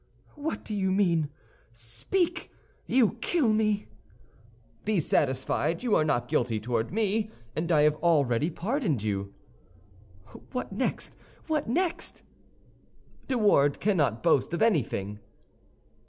[0.33, 1.29] "What do you mean?
[1.73, 2.49] Speak!
[2.87, 3.85] you kill me."
[4.83, 9.31] "Be satisfied; you are not guilty toward me, and I have already pardoned you."
[10.53, 11.15] "What next?
[11.45, 12.23] what next?"
[13.27, 15.19] "De Wardes cannot boast of anything."